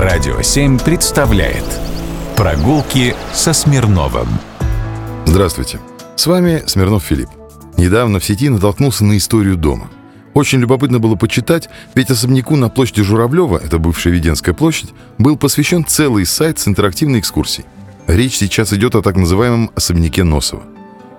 Радио 0.00 0.40
7 0.40 0.78
представляет 0.78 1.62
Прогулки 2.34 3.14
со 3.34 3.52
Смирновым. 3.52 4.28
Здравствуйте. 5.26 5.78
С 6.16 6.26
вами 6.26 6.62
Смирнов 6.64 7.04
Филипп. 7.04 7.28
Недавно 7.76 8.18
в 8.18 8.24
сети 8.24 8.48
натолкнулся 8.48 9.04
на 9.04 9.18
историю 9.18 9.58
дома. 9.58 9.90
Очень 10.32 10.60
любопытно 10.60 11.00
было 11.00 11.16
почитать, 11.16 11.68
ведь 11.94 12.10
особняку 12.10 12.56
на 12.56 12.70
площади 12.70 13.02
Журавлева, 13.02 13.58
это 13.58 13.78
бывшая 13.78 14.14
Веденская 14.14 14.54
площадь, 14.54 14.88
был 15.18 15.36
посвящен 15.36 15.84
целый 15.84 16.24
сайт 16.24 16.58
с 16.58 16.66
интерактивной 16.66 17.18
экскурсией. 17.18 17.66
Речь 18.06 18.36
сейчас 18.36 18.72
идет 18.72 18.94
о 18.94 19.02
так 19.02 19.16
называемом 19.16 19.70
особняке 19.74 20.24
Носова. 20.24 20.62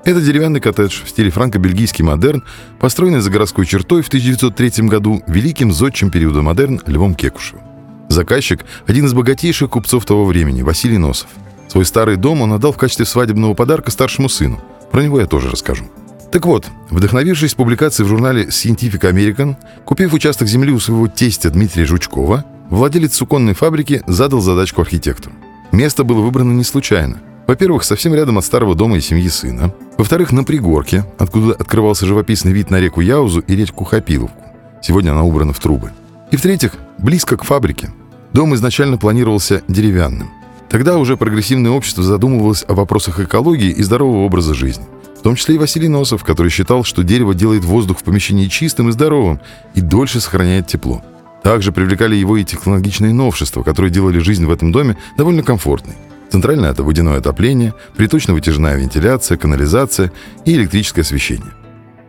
Это 0.05 0.21
деревянный 0.21 0.59
коттедж 0.59 1.03
в 1.03 1.09
стиле 1.09 1.29
франко-бельгийский 1.29 2.03
модерн, 2.03 2.43
построенный 2.79 3.21
за 3.21 3.29
городской 3.29 3.67
чертой 3.67 4.01
в 4.01 4.07
1903 4.07 4.87
году 4.87 5.21
великим 5.27 5.71
зодчим 5.71 6.09
периода 6.09 6.41
модерн 6.41 6.81
Львом 6.87 7.13
Кекушевым. 7.13 7.70
Заказчик– 8.11 8.65
один 8.87 9.05
из 9.05 9.13
богатейших 9.13 9.69
купцов 9.69 10.05
того 10.05 10.25
времени, 10.25 10.63
Василий 10.63 10.97
Носов. 10.97 11.29
Свой 11.69 11.85
старый 11.85 12.17
дом 12.17 12.41
он 12.41 12.51
отдал 12.51 12.73
в 12.73 12.77
качестве 12.77 13.05
свадебного 13.05 13.53
подарка 13.53 13.89
старшему 13.89 14.27
сыну. 14.27 14.61
Про 14.91 15.03
него 15.03 15.21
я 15.21 15.27
тоже 15.27 15.49
расскажу. 15.49 15.85
Так 16.29 16.45
вот, 16.45 16.67
вдохновившись 16.89 17.53
публикацией 17.53 18.05
в 18.05 18.09
журнале 18.09 18.47
Scientific 18.47 18.99
American, 18.99 19.55
купив 19.85 20.11
участок 20.11 20.49
земли 20.49 20.73
у 20.73 20.79
своего 20.81 21.07
тестя 21.07 21.49
Дмитрия 21.51 21.85
Жучкова, 21.85 22.43
владелец 22.69 23.15
суконной 23.15 23.53
фабрики 23.53 24.03
задал 24.07 24.41
задачку 24.41 24.81
архитектору. 24.81 25.33
Место 25.71 26.03
было 26.03 26.19
выбрано 26.19 26.51
не 26.51 26.65
случайно. 26.65 27.21
Во-первых, 27.47 27.85
совсем 27.85 28.13
рядом 28.13 28.37
от 28.37 28.43
старого 28.43 28.75
дома 28.75 28.97
и 28.97 29.01
семьи 29.01 29.29
сына. 29.29 29.73
Во-вторых, 29.97 30.33
на 30.33 30.43
пригорке, 30.43 31.05
откуда 31.17 31.53
открывался 31.53 32.05
живописный 32.05 32.51
вид 32.51 32.71
на 32.71 32.81
реку 32.81 32.99
Яузу 32.99 33.39
и 33.39 33.55
речку 33.55 33.85
Хапиловку. 33.85 34.43
Сегодня 34.81 35.11
она 35.11 35.23
убрана 35.23 35.53
в 35.53 35.59
трубы. 35.61 35.93
И 36.31 36.35
в-третьих, 36.35 36.73
близко 36.97 37.35
к 37.35 37.43
фабрике, 37.43 37.89
Дом 38.33 38.55
изначально 38.55 38.97
планировался 38.97 39.61
деревянным. 39.67 40.29
Тогда 40.69 40.97
уже 40.97 41.17
прогрессивное 41.17 41.71
общество 41.71 42.01
задумывалось 42.01 42.63
о 42.65 42.73
вопросах 42.73 43.19
экологии 43.19 43.71
и 43.71 43.83
здорового 43.83 44.23
образа 44.23 44.53
жизни. 44.53 44.85
В 45.19 45.21
том 45.21 45.35
числе 45.35 45.55
и 45.55 45.57
Василий 45.57 45.89
Носов, 45.89 46.23
который 46.23 46.49
считал, 46.49 46.85
что 46.85 47.03
дерево 47.03 47.35
делает 47.35 47.65
воздух 47.65 47.99
в 47.99 48.03
помещении 48.03 48.47
чистым 48.47 48.89
и 48.89 48.91
здоровым 48.93 49.41
и 49.75 49.81
дольше 49.81 50.21
сохраняет 50.21 50.67
тепло. 50.67 51.03
Также 51.43 51.73
привлекали 51.73 52.15
его 52.15 52.37
и 52.37 52.45
технологичные 52.45 53.13
новшества, 53.13 53.63
которые 53.63 53.91
делали 53.91 54.19
жизнь 54.19 54.45
в 54.45 54.51
этом 54.51 54.71
доме 54.71 54.97
довольно 55.17 55.43
комфортной. 55.43 55.95
Центральное 56.31 56.71
это 56.71 56.83
водяное 56.83 57.17
отопление, 57.17 57.73
приточно-вытяжная 57.97 58.77
вентиляция, 58.77 59.37
канализация 59.37 60.13
и 60.45 60.53
электрическое 60.53 61.03
освещение. 61.03 61.51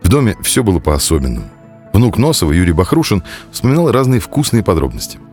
В 0.01 0.07
доме 0.07 0.37
все 0.41 0.63
было 0.63 0.79
по-особенному. 0.79 1.47
Внук 1.91 2.17
Носова, 2.17 2.53
Юрий 2.53 2.71
Бахрушин, 2.71 3.23
вспоминал 3.51 3.91
разные 3.91 4.21
вкусные 4.21 4.63
подробности– 4.63 5.19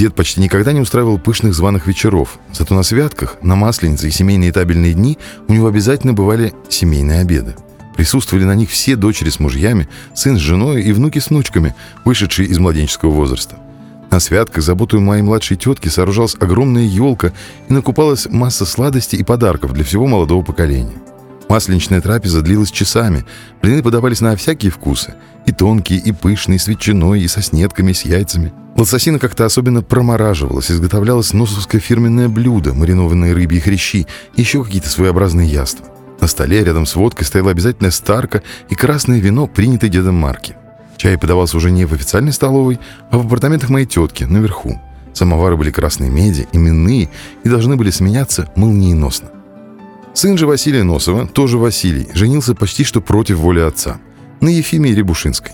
Дед 0.00 0.14
почти 0.14 0.40
никогда 0.40 0.72
не 0.72 0.80
устраивал 0.80 1.18
пышных 1.18 1.52
званых 1.52 1.86
вечеров, 1.86 2.38
зато 2.54 2.74
на 2.74 2.82
святках, 2.82 3.36
на 3.42 3.54
масленице 3.54 4.08
и 4.08 4.10
семейные 4.10 4.50
табельные 4.50 4.94
дни 4.94 5.18
у 5.46 5.52
него 5.52 5.66
обязательно 5.66 6.14
бывали 6.14 6.54
семейные 6.70 7.20
обеды. 7.20 7.54
Присутствовали 7.98 8.44
на 8.44 8.54
них 8.54 8.70
все 8.70 8.96
дочери 8.96 9.28
с 9.28 9.38
мужьями, 9.40 9.90
сын 10.14 10.38
с 10.38 10.40
женой 10.40 10.82
и 10.82 10.92
внуки 10.92 11.18
с 11.18 11.28
внучками, 11.28 11.74
вышедшие 12.06 12.48
из 12.48 12.58
младенческого 12.58 13.10
возраста. 13.10 13.58
На 14.10 14.20
святках 14.20 14.64
заботой 14.64 15.00
моей 15.00 15.20
младшей 15.20 15.58
тетки 15.58 15.88
сооружалась 15.88 16.34
огромная 16.40 16.84
елка 16.84 17.34
и 17.68 17.72
накупалась 17.74 18.26
масса 18.26 18.64
сладостей 18.64 19.18
и 19.18 19.22
подарков 19.22 19.74
для 19.74 19.84
всего 19.84 20.06
молодого 20.06 20.42
поколения. 20.42 20.96
Масленичная 21.50 22.00
трапеза 22.00 22.40
длилась 22.40 22.70
часами, 22.70 23.26
блины 23.60 23.82
подавались 23.82 24.22
на 24.22 24.34
всякие 24.34 24.72
вкусы, 24.72 25.14
и 25.50 25.52
тонкие, 25.52 25.98
и 25.98 26.12
пышные, 26.12 26.58
с 26.58 26.66
ветчиной, 26.66 27.22
и 27.22 27.28
со 27.28 27.42
снетками, 27.42 27.90
и 27.90 27.94
с 27.94 28.02
яйцами. 28.02 28.52
Лососина 28.76 29.18
как-то 29.18 29.44
особенно 29.44 29.82
промораживалась, 29.82 30.70
изготовлялось 30.70 31.32
носовское 31.32 31.80
фирменное 31.80 32.28
блюдо, 32.28 32.72
маринованные 32.72 33.34
рыбьи 33.34 33.60
хрящи 33.60 34.06
и 34.36 34.40
еще 34.40 34.64
какие-то 34.64 34.88
своеобразные 34.88 35.48
яства. 35.48 35.86
На 36.20 36.28
столе 36.28 36.64
рядом 36.64 36.86
с 36.86 36.94
водкой 36.96 37.26
стояла 37.26 37.50
обязательная 37.50 37.90
старка 37.90 38.42
и 38.68 38.74
красное 38.74 39.18
вино, 39.18 39.46
принятое 39.46 39.90
дедом 39.90 40.14
марки. 40.16 40.54
Чай 40.96 41.18
подавался 41.18 41.56
уже 41.56 41.70
не 41.70 41.86
в 41.86 41.92
официальной 41.92 42.32
столовой, 42.32 42.78
а 43.10 43.18
в 43.18 43.26
апартаментах 43.26 43.70
моей 43.70 43.86
тетки, 43.86 44.24
наверху. 44.24 44.80
Самовары 45.12 45.56
были 45.56 45.70
красной 45.70 46.10
меди, 46.10 46.46
именные 46.52 47.08
и 47.42 47.48
должны 47.48 47.76
были 47.76 47.90
сменяться 47.90 48.50
молниеносно. 48.54 49.30
Сын 50.12 50.36
же 50.36 50.46
Василия 50.46 50.82
Носова, 50.82 51.26
тоже 51.26 51.56
Василий, 51.56 52.08
женился 52.14 52.54
почти 52.54 52.84
что 52.84 53.00
против 53.00 53.38
воли 53.38 53.60
отца, 53.60 53.98
на 54.40 54.48
Ефимии 54.48 54.90
Рябушинской. 54.92 55.52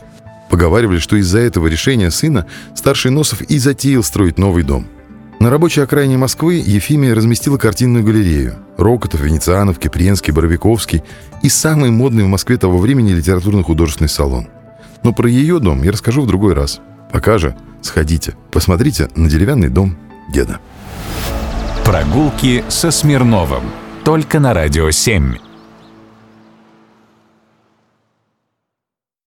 Поговаривали, 0.48 0.98
что 0.98 1.16
из-за 1.16 1.40
этого 1.40 1.66
решения 1.66 2.10
сына 2.10 2.46
старший 2.74 3.10
Носов 3.10 3.42
и 3.42 3.58
затеял 3.58 4.02
строить 4.02 4.38
новый 4.38 4.62
дом. 4.62 4.86
На 5.38 5.50
рабочей 5.50 5.82
окраине 5.82 6.16
Москвы 6.16 6.62
Ефимия 6.64 7.14
разместила 7.14 7.58
картинную 7.58 8.04
галерею. 8.04 8.56
Рокотов, 8.78 9.20
Венецианов, 9.20 9.78
Кипренский, 9.78 10.32
Боровиковский 10.32 11.02
и 11.42 11.48
самый 11.48 11.90
модный 11.90 12.24
в 12.24 12.28
Москве 12.28 12.56
того 12.56 12.78
времени 12.78 13.12
литературно-художественный 13.12 14.08
салон. 14.08 14.48
Но 15.02 15.12
про 15.12 15.28
ее 15.28 15.58
дом 15.58 15.82
я 15.82 15.92
расскажу 15.92 16.22
в 16.22 16.26
другой 16.26 16.54
раз. 16.54 16.80
Пока 17.12 17.38
же 17.38 17.54
сходите, 17.82 18.34
посмотрите 18.50 19.08
на 19.14 19.28
деревянный 19.28 19.68
дом 19.68 19.96
деда. 20.32 20.58
Прогулки 21.84 22.64
со 22.68 22.90
Смирновым. 22.90 23.62
Только 24.04 24.40
на 24.40 24.54
«Радио 24.54 24.88
7». 24.88 25.45